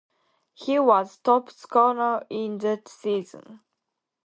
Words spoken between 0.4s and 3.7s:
He was top scorer in that season.